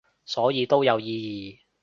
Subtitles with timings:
[0.25, 1.59] 所以都有意義